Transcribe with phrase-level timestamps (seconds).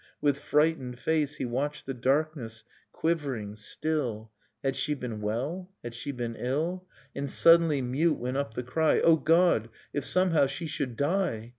[0.23, 4.31] —^With frightened face He watched the darkness,— quivering, still;
[4.63, 5.69] Had she been well?
[5.83, 6.87] Had she been ill?
[7.15, 11.49] And suddenly, mute, went up the cry— O God if somehow she should die